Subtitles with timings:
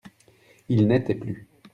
[0.67, 1.47] Il n'était plus.